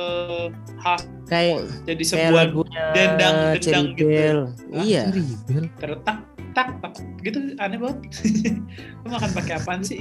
khas 0.80 1.04
kayak 1.28 1.60
jadi 1.84 2.00
kayak 2.00 2.08
sebuah 2.10 2.32
lagunya 2.34 2.84
dendang 2.90 3.36
dendang 3.54 3.86
gitu. 3.94 4.40
Ah, 4.72 4.80
Iya. 4.80 5.04
Ceribel. 5.08 5.64
tertak 5.76 6.18
tak 6.54 6.82
tak 6.82 6.94
gitu 7.22 7.54
aneh 7.60 7.78
banget. 7.78 7.98
Lu 9.04 9.08
makan 9.12 9.30
pakai 9.34 9.54
apaan 9.58 9.82
sih? 9.82 10.00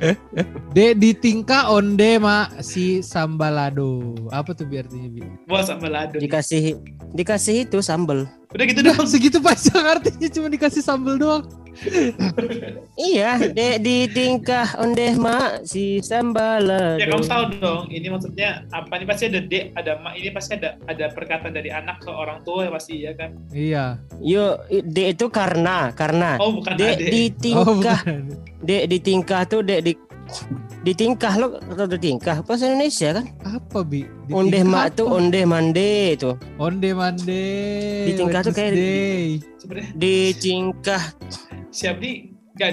De 0.76 0.96
di 0.96 1.10
tingkah 1.12 1.70
onde 1.70 2.18
ma 2.18 2.48
si 2.60 3.00
sambalado. 3.04 4.14
Apa 4.32 4.52
tuh 4.52 4.66
biar 4.68 4.86
artinya 4.88 5.08
bi? 5.08 5.22
Bos 5.48 5.68
sama 5.68 5.88
lado. 5.88 6.18
Dikasih 6.18 6.76
dikasih 7.12 7.68
itu 7.68 7.78
sambel. 7.80 8.24
Udah 8.52 8.64
gitu 8.68 8.80
Udah 8.84 8.94
dong. 8.96 9.08
segitu 9.08 9.38
panjang 9.40 9.84
artinya 9.98 10.28
cuma 10.28 10.48
dikasih 10.52 10.82
sambal 10.84 11.16
doang. 11.16 11.44
Iya, 12.96 13.40
de, 13.52 13.80
di 13.80 14.06
tingkah 14.10 14.76
ondeh 14.76 15.16
mak 15.16 15.64
si 15.64 15.98
sambal. 16.04 16.68
Ya 17.00 17.08
kamu 17.08 17.24
tahu 17.24 17.44
dong, 17.58 17.82
ini 17.88 18.06
maksudnya 18.12 18.64
apa 18.70 18.92
nih 19.00 19.06
pasti 19.08 19.24
ada 19.32 19.40
D, 19.40 19.72
ada 19.74 19.92
mak, 20.00 20.14
ini 20.16 20.28
pasti 20.30 20.60
ada 20.60 20.76
ada 20.86 21.08
perkataan 21.10 21.56
dari 21.56 21.72
anak 21.72 22.04
ke 22.04 22.10
orang 22.12 22.44
tua 22.44 22.68
ya 22.68 22.70
pasti 22.70 22.94
ya 23.02 23.12
kan. 23.16 23.34
Iya. 23.50 23.98
Yo, 24.20 24.60
de 24.68 25.16
itu 25.16 25.26
karena 25.32 25.90
karena 25.96 26.36
Oh 26.38 26.60
bukan 26.60 26.76
de 26.76 26.88
ade. 26.92 27.08
di 27.08 27.22
Oh, 27.24 27.32
tingkah 27.40 28.00
bukan. 28.04 28.20
de 28.62 28.78
di 28.86 28.98
tingkah 29.00 29.42
tuh 29.48 29.60
de 29.64 29.76
di 29.80 29.92
di 30.82 30.92
tingkah 30.98 31.38
lo 31.38 31.62
atau 31.62 31.86
di 31.86 31.98
tingkah 32.10 32.42
bahasa 32.42 32.66
Indonesia 32.66 33.14
kan 33.14 33.26
Apa 33.46 33.86
bi? 33.86 34.02
Di 34.26 34.32
ondeh 34.34 34.66
mak 34.66 34.98
tuh 34.98 35.06
ondeh 35.06 35.46
mande 35.46 36.18
itu 36.18 36.34
Onde 36.58 36.90
mande. 36.94 37.46
Di 38.06 38.12
tingkah 38.18 38.40
tuh 38.42 38.50
kayak-. 38.54 38.74
Sebenarnya 39.62 39.90
di 39.94 40.34
tingkah 40.34 41.02
siap 41.72 41.96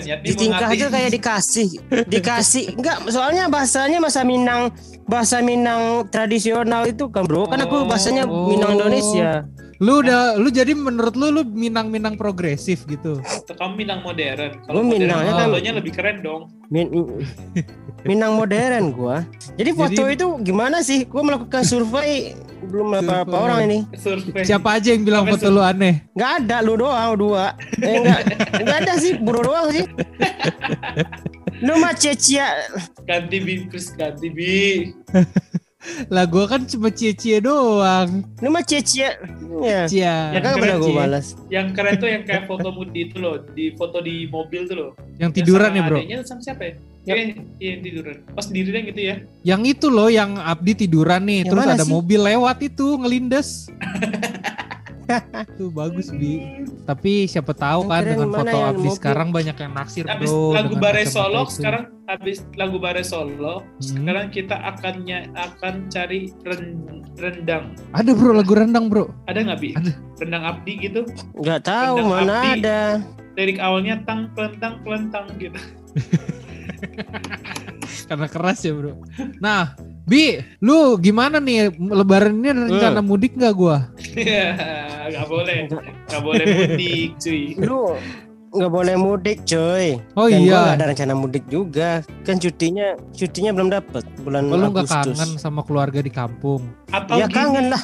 niat 0.03 0.19
nih 0.19 0.35
di 0.35 0.35
tingkah 0.35 0.67
aja 0.67 0.87
kayak 0.91 1.09
dikasih 1.15 1.69
dikasih. 2.11 2.65
Enggak 2.77 2.97
soalnya 3.15 3.47
bahasanya 3.47 4.03
bahasa 4.03 4.21
Minang 4.27 4.75
bahasa 5.07 5.39
Minang 5.39 6.05
tradisional 6.11 6.83
itu 6.83 7.07
kan 7.07 7.23
bro. 7.23 7.47
Kan 7.47 7.63
aku 7.63 7.87
bahasanya 7.87 8.27
Oh. 8.27 8.51
Minang 8.51 8.75
Indonesia 8.75 9.47
Lu 9.79 10.03
udah 10.03 10.35
lu 10.35 10.51
jadi 10.51 10.75
menurut 10.75 11.15
lu 11.15 11.31
lu 11.31 11.41
Minang-Minang 11.41 12.19
progresif 12.19 12.83
gitu. 12.83 13.23
Atau 13.23 13.55
kamu 13.55 13.79
Minang 13.79 14.03
modern. 14.03 14.59
Modern, 14.67 14.85
Minangnya 14.85 15.31
kan- 15.33 15.47
fotonya 15.47 15.71
lebih 15.79 15.91
keren 15.95 16.17
dong. 16.19 16.51
Min- 16.67 16.91
Minang 18.03 18.35
modern 18.35 18.91
gua. 18.91 19.23
Jadi 19.55 19.71
foto 19.71 20.03
Jadi- 20.03 20.15
itu 20.15 20.27
gimana 20.43 20.83
sih? 20.83 21.03
Gua 21.03 21.23
melakukan 21.23 21.63
survei 21.63 22.35
belum 22.61 22.91
berapa 23.01 23.31
orang 23.31 23.59
ini. 23.65 23.79
Survei. 23.95 24.43
Siapa 24.43 24.75
aja 24.75 24.91
yang 24.91 25.03
bilang 25.03 25.23
Apa 25.23 25.39
foto 25.39 25.47
lu 25.47 25.63
aneh? 25.63 26.03
Nggak 26.11 26.31
ada 26.43 26.57
lu 26.59 26.75
doang 26.75 27.15
dua. 27.15 27.55
Eh, 27.79 27.95
enggak, 27.97 28.19
enggak 28.59 28.77
ada 28.83 28.93
sih, 28.95 29.15
bro 29.15 29.39
doang 29.39 29.71
sih. 29.71 29.87
Lu 31.59 31.75
mah 31.75 31.91
cia-cia. 31.91 32.55
Ganti 33.03 33.35
bi, 33.37 33.67
terus 33.67 33.91
ganti 33.91 34.31
bi. 34.31 34.51
Lah 36.11 36.27
gua 36.27 36.43
kan 36.43 36.67
cuma 36.67 36.91
cie-cie 36.91 37.39
doang. 37.39 38.27
Lu 38.43 38.51
mah 38.51 38.63
cia-cia. 38.67 39.15
Ya. 39.63 39.87
Cia. 39.87 40.35
Ya 40.35 40.39
kan 40.43 40.59
gua 40.59 40.75
sih. 40.83 40.95
balas. 40.95 41.25
Yang 41.47 41.67
keren 41.71 41.93
tuh 41.95 42.09
yang 42.11 42.23
kayak 42.27 42.43
foto 42.51 42.67
mudi 42.75 43.07
itu 43.07 43.15
loh, 43.15 43.39
di 43.55 43.71
foto 43.79 44.03
di 44.03 44.27
mobil 44.27 44.67
tuh 44.67 44.75
loh. 44.75 44.89
Yang 45.15 45.39
tiduran 45.43 45.71
sama 45.71 45.79
ya, 45.79 45.83
Bro. 45.87 45.97
adeknya 45.97 46.17
sama 46.27 46.41
siapa 46.43 46.63
ya? 46.67 46.73
Ya, 47.07 47.15
iya 47.15 47.79
yang 47.79 47.81
tiduran. 47.81 48.15
Pas 48.35 48.43
sendirian 48.43 48.83
gitu 48.91 49.01
ya. 49.01 49.15
Yang 49.47 49.61
itu 49.79 49.87
loh 49.87 50.11
yang 50.11 50.35
Abdi 50.35 50.83
tiduran 50.85 51.23
nih, 51.25 51.47
Yang 51.47 51.49
terus 51.55 51.63
ada 51.65 51.85
sih? 51.87 51.91
mobil 51.95 52.19
lewat 52.21 52.57
itu 52.59 52.85
ngelindes. 52.99 53.49
Tuh 55.57 55.69
bagus 55.69 56.09
bi. 56.09 56.61
Tapi 56.83 57.25
siapa 57.25 57.51
tahu 57.51 57.85
kan 57.85 58.01
keren 58.01 58.09
dengan 58.15 58.29
foto 58.31 58.57
Abdi 58.59 58.77
mobil? 58.83 58.93
sekarang 58.93 59.27
banyak 59.29 59.55
yang 59.55 59.73
naksir 59.73 60.05
Habis 60.05 60.29
bro. 60.29 60.53
lagu 60.53 60.73
Bare 60.75 61.03
Solo 61.03 61.41
itu. 61.43 61.53
sekarang 61.55 61.83
habis 62.05 62.37
lagu 62.53 62.77
Bare 62.77 63.01
Solo 63.01 63.61
Hmm. 63.61 63.81
sekarang 63.81 64.27
kita 64.29 64.55
akan 64.55 64.93
nya- 65.03 65.27
akan 65.31 65.73
cari 65.87 66.19
ren- 66.41 66.85
rendang. 67.15 67.73
Ada 67.91 68.11
bro 68.11 68.31
lagu 68.31 68.53
rendang 68.53 68.85
bro. 68.87 69.09
Ada 69.25 69.39
nggak 69.43 69.59
bi? 69.59 69.69
Ada. 69.73 69.91
Rendang 70.17 70.43
Abdi 70.45 70.73
gitu. 70.79 71.01
Enggak 71.33 71.61
tahu 71.63 71.95
Rendang 71.97 72.09
mana 72.11 72.33
Abdi. 72.39 72.51
ada. 72.59 72.79
Lirik 73.33 73.57
awalnya 73.57 73.95
tang 74.03 74.27
kelentang 74.33 74.83
kelentang 74.83 75.25
gitu. 75.37 75.59
Karena 78.05 78.25
keras 78.25 78.59
ya 78.61 78.73
bro. 78.73 78.97
Nah, 79.37 79.73
Bi, 80.03 80.41
lu 80.57 80.97
gimana 80.97 81.37
nih 81.37 81.69
Lebaran 81.71 82.33
ini 82.33 82.49
ada 82.49 82.61
rencana 82.65 82.99
mudik 82.99 83.37
nggak 83.37 83.53
gua? 83.53 83.93
Iya, 84.15 84.47
nggak 85.09 85.25
boleh, 85.27 85.59
nggak 86.07 86.21
boleh 86.23 86.45
mudik, 86.47 87.09
cuy. 87.19 87.43
Lu 87.59 87.93
nggak 88.49 88.71
boleh 88.73 88.95
mudik, 88.97 89.37
coy. 89.45 89.97
Oh 90.17 90.25
Dan 90.25 90.41
gua 90.41 90.49
iya. 90.49 90.59
nggak 90.65 90.77
ada 90.77 90.85
rencana 90.89 91.13
mudik 91.13 91.45
juga. 91.45 92.01
Kan 92.25 92.41
cutinya 92.41 92.97
cutinya 93.13 93.51
belum 93.53 93.69
dapat 93.69 94.03
bulan 94.21 94.49
Oh, 94.49 94.57
lu 94.57 94.67
nggak 94.73 94.87
kangen 94.89 95.29
sama 95.37 95.61
keluarga 95.61 96.01
di 96.01 96.09
kampung? 96.09 96.65
Atau 96.89 97.17
Ya 97.17 97.29
gini, 97.29 97.35
kangen 97.35 97.65
lah. 97.69 97.83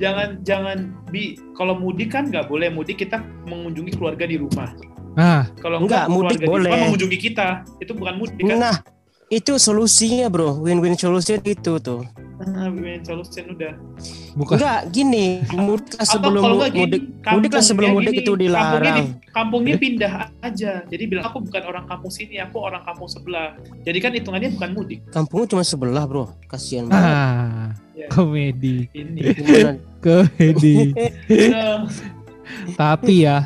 jangan 0.00 0.40
jangan 0.42 0.78
bi 1.12 1.36
kalau 1.52 1.76
mudik 1.76 2.10
kan 2.14 2.26
nggak 2.30 2.48
boleh 2.48 2.72
mudik 2.72 2.98
kita 2.98 3.20
mengunjungi 3.46 3.94
keluarga 3.94 4.24
di 4.24 4.38
rumah. 4.40 4.70
Nah, 5.18 5.50
Kalau 5.58 5.82
Enggak, 5.82 6.06
mudik 6.06 6.46
boleh. 6.46 6.70
rumah 6.70 6.78
mengunjungi 6.88 7.18
kita 7.18 7.66
itu 7.82 7.90
bukan 7.90 8.14
mudik 8.22 8.38
kan? 8.38 8.54
Nah, 8.54 8.76
itu 9.28 9.58
solusinya, 9.58 10.30
Bro. 10.30 10.62
Win-win 10.62 10.94
solusinya 10.94 11.42
itu 11.42 11.82
tuh. 11.82 12.06
Win 12.70 13.00
solution 13.00 13.44
udah. 13.50 13.72
bukan. 14.34 14.54
Enggak, 14.54 14.80
gini, 14.88 15.26
mudik 15.50 15.96
Atau 15.96 16.06
sebelum 16.08 16.42
gini, 16.42 16.78
mudik. 16.78 17.02
kampung- 17.18 17.32
mudik 17.34 17.50
lah 17.50 17.62
sebelum 17.62 17.88
mudik 17.92 18.06
gini, 18.08 18.18
itu 18.18 18.30
Kampungnya, 18.30 18.44
dilarang. 18.44 18.96
di- 18.98 19.12
kampungnya 19.28 19.76
pindah 19.76 20.12
aja. 20.40 20.72
Jadi 20.84 21.02
bilang 21.04 21.24
aku 21.24 21.38
bukan 21.40 21.62
orang 21.64 21.84
kampung 21.84 22.08
sini, 22.08 22.36
aku 22.36 22.56
orang 22.58 22.82
kampung 22.82 23.06
sebelah. 23.06 23.54
Jadi 23.80 23.98
kan 23.98 24.10
hitungannya 24.12 24.50
bukan 24.52 24.70
mudik. 24.72 24.98
Kampungnya 25.08 25.46
cuma 25.48 25.62
sebelah, 25.62 26.04
Bro. 26.04 26.24
Kasihan 26.44 26.86
banget. 26.86 27.10
Ah, 27.10 27.66
Ya. 27.92 28.06
komedi, 28.08 28.86
Ini. 28.92 29.20
Komedi. 29.98 30.94
Nah, 31.48 31.82
Tapi 32.80 33.14
ya, 33.22 33.44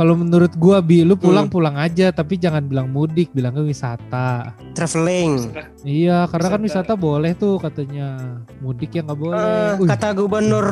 kalau 0.00 0.16
menurut 0.16 0.56
gua 0.56 0.80
Bi, 0.80 1.04
lu 1.04 1.12
Hmm. 1.12 1.20
pulang-pulang 1.20 1.76
aja 1.76 2.08
tapi 2.08 2.34
jangan 2.34 2.64
bilang 2.64 2.88
mudik, 2.88 3.28
bilangnya 3.30 3.60
wisata. 3.60 4.56
Traveling. 4.72 5.52
Iya, 5.82 6.24
karena 6.24 6.48
kan 6.48 6.56
Wisata. 6.58 6.88
wisata 6.88 6.92
boleh 6.96 7.32
tuh 7.34 7.60
katanya. 7.60 8.40
Mudik 8.58 8.90
ya 8.90 9.02
nggak 9.02 9.18
boleh. 9.18 9.36
Eh, 9.36 9.72
Wih, 9.76 9.88
kata 9.90 10.08
gubernur 10.12 10.66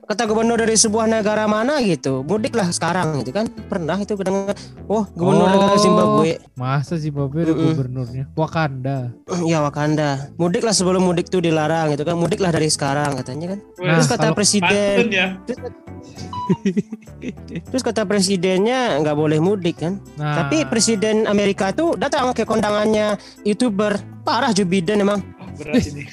kata 0.00 0.22
gubernur 0.24 0.54
dari 0.56 0.74
sebuah 0.74 1.06
negara 1.06 1.44
mana 1.44 1.80
gitu 1.80 2.22
mudiklah 2.22 2.68
sekarang 2.68 3.18
gitu 3.18 3.30
kan 3.30 3.46
pernah 3.64 3.96
itu 3.96 4.14
kedengar 4.14 4.54
oh 4.84 5.06
gubernur 5.10 5.42
Oh. 5.42 5.50
negara 5.50 5.74
Zimbabwe 5.76 6.30
masa 6.54 6.94
Zimbabwe 6.94 7.38
ada 7.42 7.52
Mm-mm. 7.52 7.66
gubernurnya? 7.68 8.24
Wakanda. 8.32 8.98
ya 9.50 9.58
Wakanda 9.60 10.30
mudiklah 10.36 10.70
sebelum 10.70 11.02
mudik 11.02 11.26
tuh 11.26 11.40
dilarang 11.40 11.90
gitu 11.90 12.02
kan 12.02 12.14
mudiklah 12.14 12.50
dari 12.50 12.68
sekarang 12.68 13.16
katanya 13.16 13.54
kan 13.54 13.58
Nah, 13.78 13.94
terus 13.96 14.06
kata 14.06 14.26
presiden 14.32 15.08
ya. 15.08 15.38
terus 15.42 15.58
kata 17.82 18.02
presidennya 18.04 18.98
nggak 18.98 19.14
boleh 19.14 19.38
mudik 19.38 19.76
kan 19.78 20.00
Nah, 20.14 20.44
tapi 20.44 20.64
presiden 20.64 21.24
Amerika 21.24 21.70
tuh 21.70 21.94
datang 21.94 22.32
ke 22.32 22.42
kondangannya 22.42 23.14
youtuber 23.42 23.96
parah 24.22 24.50
Joe 24.50 24.64
Biden 24.64 25.00
emang 25.00 25.20
Wah, 25.20 25.50
berat 25.56 25.84
ini. 25.86 26.04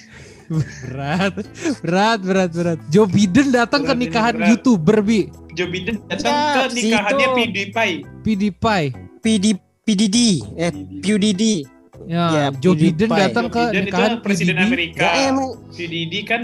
berat, 0.86 1.34
berat, 1.82 2.20
berat, 2.22 2.50
berat. 2.52 2.80
Joe 2.88 3.08
Biden 3.08 3.50
datang 3.50 3.82
ke 3.82 3.88
Berat 3.88 3.98
ini, 3.98 4.04
nikahan 4.04 4.36
berat. 4.36 4.50
youtuber 4.52 4.98
bi, 5.02 5.20
Joe 5.52 5.66
Biden 5.68 5.96
datang 6.06 6.30
Ya, 6.30 6.46
ke 6.54 6.64
nikahannya 6.76 7.26
situ. 7.26 7.36
PewDiePie. 7.36 7.96
PewDiePie. 8.22 8.88
PD, 9.20 9.46
PDD, 9.82 10.18
eh 10.54 10.72
PUDD. 11.02 11.44
Ya, 12.06 12.24
Ya, 12.30 12.46
Joe 12.54 12.78
Biden 12.78 13.10
PewDiePie. 13.10 13.24
datang 13.24 13.46
Joe 13.46 13.54
ke 13.56 13.62
Biden 13.64 13.74
itu 13.74 13.86
nikahan 13.88 14.14
presiden 14.22 14.54
PDD 14.54 14.66
Amerika. 14.68 15.02
Ya 15.02 15.22
emang 15.26 15.48
PDD 15.72 16.14
kan 16.24 16.42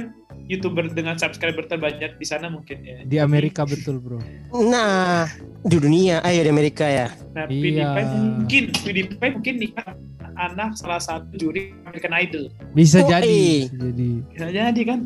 youtuber 0.51 0.83
dengan 0.85 1.15
subscriber 1.15 1.63
terbanyak 1.63 2.19
di 2.19 2.25
sana 2.27 2.51
mungkin 2.51 2.83
ya. 2.83 2.97
di 3.01 3.17
Amerika 3.17 3.63
betul 3.63 3.97
bro. 3.97 4.19
nah 4.67 5.23
di 5.61 5.77
dunia, 5.77 6.19
ayo 6.21 6.43
di 6.43 6.49
Amerika 6.49 6.83
ya. 6.83 7.07
Nah, 7.31 7.47
Iya. 7.47 7.95
PewDiePie 7.95 8.05
mungkin 8.11 8.63
PewDiePie 8.75 9.29
mungkin 9.31 9.55
nikah 9.57 9.87
anak 10.35 10.73
salah 10.73 10.97
satu 10.97 11.31
juri 11.37 11.71
American 11.83 12.11
Idol. 12.11 12.43
Bisa 12.73 12.99
Oh, 12.99 13.07
jadi, 13.07 13.29
eh. 13.29 13.69
bisa 13.69 13.77
jadi. 13.79 14.09
Bisa 14.27 14.47
jadi 14.49 14.81
kan? 14.83 14.99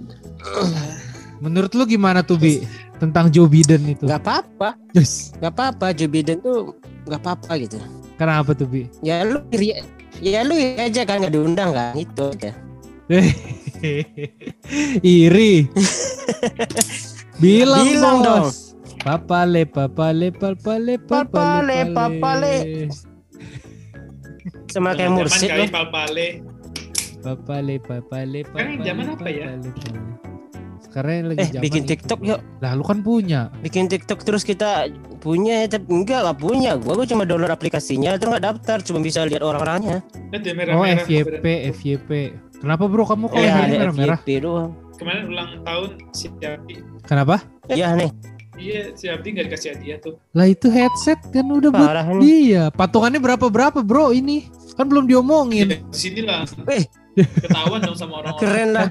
Menurut 1.38 1.72
lu 1.72 1.84
gimana 1.86 2.24
tuh 2.24 2.40
bi 2.40 2.64
tentang 2.98 3.28
Joe 3.28 3.46
Biden 3.46 3.84
itu? 3.86 4.08
Gak 4.08 4.24
apa-apa, 4.24 4.80
Yes. 4.96 5.36
gak 5.38 5.52
apa-apa. 5.52 5.92
Joe 5.92 6.08
Biden 6.08 6.40
tuh 6.40 6.74
gak 7.06 7.20
apa-apa 7.20 7.60
gitu. 7.60 7.78
Kenapa 8.16 8.56
tuh 8.56 8.66
bi? 8.66 8.88
Ya 9.04 9.22
lu 9.22 9.44
iri, 9.52 9.76
ya 10.18 10.42
lu 10.42 10.56
aja 10.56 11.04
kan 11.04 11.20
gak 11.20 11.36
diundang 11.36 11.76
kan 11.76 11.92
itu 11.94 12.32
aja. 12.32 12.52
Iri. 15.06 15.68
Bilang, 17.38 17.86
Bilang 17.86 18.18
bos. 18.20 18.26
dong. 18.26 18.46
Papale, 19.06 19.70
papale, 19.70 20.34
papale, 20.34 20.98
papale, 20.98 20.98
Papale, 20.98 21.78
papale. 21.94 22.54
Sama 24.72 24.98
kayak 24.98 25.12
Mursid 25.14 25.50
pal-pale. 25.70 26.42
Papale, 27.22 27.76
papale, 27.82 28.40
papale. 28.46 28.46
Sekarang 28.46 28.82
zaman 28.82 29.06
apa 29.14 29.28
ya? 29.30 29.48
Sekarang 30.82 31.28
lagi 31.28 31.38
Eh 31.44 31.48
zaman 31.52 31.64
bikin 31.68 31.84
itu. 31.84 31.90
TikTok 31.92 32.20
yuk. 32.24 32.40
Lah 32.64 32.72
lu 32.74 32.84
kan 32.88 33.04
punya. 33.04 33.52
Bikin 33.62 33.92
TikTok 33.92 34.24
terus 34.24 34.48
kita 34.48 34.88
punya 35.20 35.66
ya 35.66 35.76
tapi 35.76 35.92
enggak 35.92 36.24
gak 36.24 36.40
punya. 36.40 36.80
Gua, 36.80 36.96
gua 36.96 37.06
cuma 37.06 37.28
download 37.28 37.52
aplikasinya 37.52 38.16
terus 38.16 38.40
gak 38.40 38.46
daftar 38.48 38.78
cuma 38.80 39.04
bisa 39.04 39.28
lihat 39.28 39.44
orang-orangnya. 39.44 40.00
Ya 40.32 40.40
Oh. 40.72 40.86
FYP, 40.86 41.46
FYP. 41.74 42.10
Kenapa 42.62 42.84
bro 42.88 43.04
kamu 43.04 43.26
kok 43.30 43.38
Ya 43.40 43.54
ada 43.62 43.76
merah-merah? 43.76 44.20
Doang. 44.24 44.72
Kemarin 44.96 45.24
ulang 45.28 45.50
tahun 45.68 45.90
si 46.16 46.32
Abdi. 46.32 46.76
Kenapa? 47.04 47.44
Iya 47.68 47.92
nih, 48.00 48.12
Iya, 48.56 48.96
si 48.96 49.06
Abdi 49.12 49.28
nggak 49.36 49.46
dikasih 49.52 49.70
hadiah 49.76 49.98
tuh. 50.00 50.16
Lah 50.32 50.48
itu 50.48 50.72
headset 50.72 51.20
kan 51.36 51.44
udah 51.44 51.70
buat 51.76 51.88
parah 51.92 52.06
nih. 52.16 52.24
dia. 52.24 52.64
Patungannya 52.72 53.20
berapa 53.20 53.46
berapa 53.52 53.84
bro 53.84 54.16
ini? 54.16 54.48
Kan 54.80 54.88
belum 54.88 55.08
diomongin. 55.12 55.68
Ya, 55.68 55.78
di 55.84 55.98
sini 56.00 56.24
lah. 56.24 56.48
Eh. 56.72 56.88
Ketahuan 57.16 57.80
dong 57.84 57.96
sama 58.00 58.24
orang-orang. 58.24 58.40
Keren 58.40 58.70
lah 58.72 58.88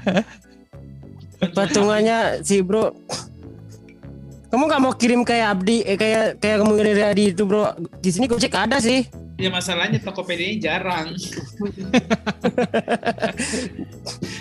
patungannya 1.53 2.41
si 2.47 2.65
bro. 2.65 2.95
Kamu 4.49 4.71
gak 4.71 4.83
mau 4.87 4.95
kirim 4.95 5.27
kayak 5.27 5.59
Abdi, 5.59 5.83
eh, 5.83 5.99
kayak 5.99 6.39
kayak 6.39 6.63
kamu 6.63 6.73
dari 6.79 7.03
Adi 7.03 7.25
itu 7.35 7.43
bro. 7.43 7.75
Di 7.99 8.11
sini 8.15 8.31
gue 8.31 8.39
cek 8.39 8.55
ada 8.55 8.79
sih. 8.79 9.03
Ya 9.35 9.51
masalahnya 9.51 9.99
Tokopedia 9.99 10.55
jarang. 10.57 11.11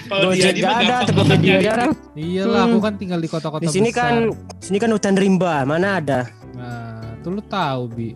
Kalau 0.06 0.30
dia 0.32 0.52
di 0.52 0.62
ada, 0.62 1.02
Tokopedia 1.04 1.58
jarang. 1.60 1.92
Iyalah, 2.14 2.64
Hmm. 2.64 2.70
aku 2.70 2.80
kan 2.80 2.94
tinggal 2.96 3.18
di 3.18 3.26
kota-kota 3.26 3.58
Di 3.60 3.70
sini 3.70 3.90
besar. 3.90 4.30
kan, 4.30 4.30
sini 4.60 4.78
kan 4.78 4.90
hutan 4.92 5.16
rimba, 5.16 5.66
mana 5.66 5.98
ada? 5.98 6.30
Nah, 6.54 7.02
tuh 7.20 7.34
lu 7.34 7.42
tahu 7.44 7.82
bi. 7.90 8.14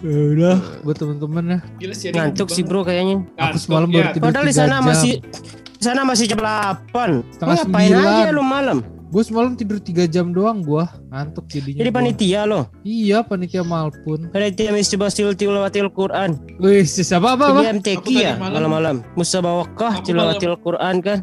ya 0.00 0.14
udah, 0.34 0.56
buat 0.82 0.96
temen-temen 0.96 1.44
ya. 1.46 1.58
Gila 1.78 1.94
sih. 1.94 2.06
Ngantuk 2.10 2.48
sih 2.50 2.62
bro 2.62 2.82
kayaknya. 2.82 3.22
Aku 3.36 3.56
semalam 3.56 3.86
baru 3.88 4.08
tidur 4.10 4.24
Padahal 4.26 4.44
di 4.44 4.54
sana 4.54 4.76
jam. 4.76 4.84
masih 4.84 5.12
di 5.54 5.82
sana 5.84 6.00
masih 6.02 6.24
jam 6.26 6.40
8. 6.40 7.22
Setengah 7.30 7.54
ngapain 7.56 7.88
sembilan. 7.88 8.14
aja 8.18 8.30
lu 8.30 8.42
malam? 8.42 8.78
Gue 9.14 9.22
semalam 9.22 9.54
tidur 9.54 9.78
3 9.78 10.10
jam 10.10 10.34
doang 10.34 10.58
gua, 10.58 10.90
ngantuk 11.06 11.46
jadinya. 11.46 11.86
Jadi 11.86 11.90
gua. 11.94 11.98
panitia 12.02 12.40
lo. 12.50 12.66
Iya, 12.82 13.22
panitia 13.22 13.62
malpun. 13.62 14.26
Panitia 14.34 14.74
Misbasil 14.74 15.38
Tilawatil 15.38 15.86
Quran. 15.94 16.34
Wih, 16.58 16.82
siapa 16.82 17.38
apa 17.38 17.54
apa? 17.54 17.62
Jadi 17.62 17.78
MTQ 17.78 18.06
ya 18.10 18.34
malam- 18.34 18.66
malam-malam. 18.66 18.96
Musabawakah 19.14 20.02
Tilawatil 20.02 20.58
Quran 20.58 20.98
kan. 20.98 21.22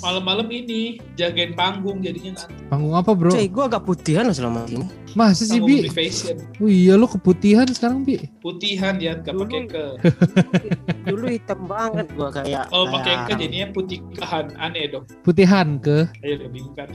Malam-malam 0.00 0.48
ini 0.48 0.96
jagain 1.12 1.52
panggung 1.52 2.00
jadinya 2.00 2.40
ngantuk. 2.40 2.48
panggung 2.72 2.96
apa 2.96 3.10
bro? 3.12 3.28
Cuy, 3.28 3.52
gua 3.52 3.68
agak 3.68 3.84
putihan 3.84 4.24
loh 4.24 4.32
selama 4.32 4.64
ini. 4.72 4.88
Masa 5.18 5.42
sih 5.46 5.58
bi? 5.58 5.86
Oh 6.62 6.70
iya 6.70 6.94
lu 6.94 7.06
keputihan 7.10 7.66
sekarang 7.66 8.06
bi. 8.06 8.30
Putihan 8.40 8.96
ya, 8.96 9.18
gak 9.18 9.34
pakai 9.34 9.60
ke. 9.66 9.84
Dulu 11.06 11.26
hitam 11.28 11.66
banget 11.66 12.06
gua 12.14 12.30
kayak. 12.30 12.70
Kalau 12.70 12.86
pakai 12.88 13.14
ke 13.26 13.32
jadinya 13.36 13.68
putih 13.74 13.98
kehan. 14.14 14.54
Aneh 14.56 14.86
dong. 14.90 15.04
Putihan 15.26 15.78
ke. 15.82 16.06
Ayo 16.22 16.40
udah 16.40 16.48
bingung 16.50 16.74
kan. 16.78 16.88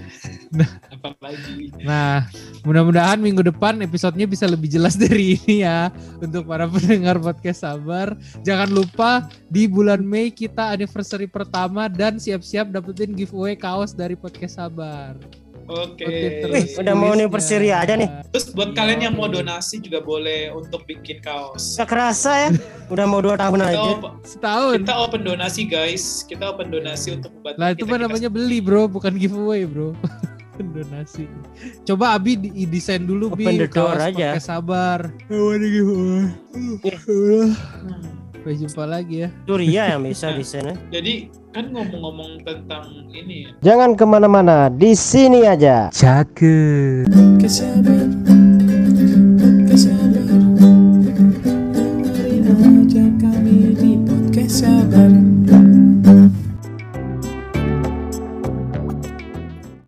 Apa 0.96 1.10
lagi? 1.22 1.72
Nah, 1.84 2.26
mudah-mudahan 2.64 3.20
minggu 3.20 3.44
depan 3.46 3.80
episodenya 3.84 4.26
bisa 4.26 4.48
lebih 4.48 4.72
jelas 4.72 4.96
dari 5.04 5.38
ini 5.38 5.64
ya 5.68 5.92
untuk 6.20 6.48
para 6.48 6.66
pendengar 6.66 7.20
podcast 7.20 7.68
sabar. 7.68 8.16
Jangan 8.42 8.70
lupa 8.72 9.28
di 9.52 9.68
bulan 9.68 10.02
Mei 10.02 10.32
kita 10.32 10.74
anniversary 10.74 11.28
pertama 11.30 11.92
dan 11.92 12.18
siap-siap 12.18 12.72
dapetin 12.72 13.14
giveaway 13.14 13.54
kaos 13.60 13.92
dari 13.94 14.18
podcast 14.18 14.58
sabar. 14.58 15.20
Oke. 15.66 16.06
Oke, 16.06 16.46
Wih, 16.54 16.66
udah 16.78 16.94
mau 16.94 17.10
anniversary 17.12 17.74
aja 17.74 17.98
nih. 17.98 18.06
Terus 18.30 18.54
buat 18.54 18.78
kalian 18.78 19.10
yang 19.10 19.14
mau 19.18 19.26
donasi 19.26 19.82
juga 19.82 19.98
boleh 19.98 20.54
untuk 20.54 20.86
bikin 20.86 21.26
kaos. 21.26 21.74
Gak 21.74 21.90
kerasa 21.90 22.32
ya. 22.38 22.50
Udah 22.88 23.10
mau 23.10 23.18
dua 23.18 23.34
tahun 23.34 23.66
Kita, 23.66 23.70
aja. 23.74 23.90
Setahun. 24.22 24.86
kita 24.86 24.96
open 25.02 25.22
donasi 25.26 25.62
guys. 25.66 26.22
Kita 26.22 26.54
open 26.54 26.70
donasi 26.70 27.18
untuk 27.18 27.34
membantu 27.34 27.58
Lah 27.58 27.70
itu 27.74 27.84
mah 27.84 27.98
kita 27.98 28.06
namanya 28.06 28.30
beli 28.30 28.62
bro, 28.62 28.86
bukan 28.86 29.18
giveaway 29.18 29.66
bro. 29.66 29.98
Donasi. 30.56 31.28
Coba 31.84 32.16
Abi 32.16 32.40
di 32.40 32.64
desain 32.64 33.04
dulu 33.04 33.36
Bi 33.36 33.44
Open 33.44 33.60
the 33.60 33.68
door 33.68 34.00
kaos 34.00 34.08
aja. 34.08 34.40
pakai 34.40 34.44
sabar. 34.44 35.00
Oh, 35.28 35.52
ada 35.52 35.68
giveaway. 35.68 36.32
Sampai 38.46 38.62
jumpa 38.62 38.86
lagi 38.86 39.26
ya. 39.26 39.30
Surya 39.50 39.98
yang 39.98 40.06
bisa 40.06 40.30
di 40.30 40.46
sana. 40.46 40.78
Jadi 40.94 41.34
kan 41.50 41.66
ngomong-ngomong 41.74 42.46
tentang 42.46 43.10
ini 43.10 43.50
ya. 43.50 43.74
Jangan 43.74 43.98
ke 43.98 44.06
mana-mana, 44.06 44.70
di 44.70 44.94
sini 44.94 45.50
aja. 45.50 45.90
Cakep. 45.90 47.10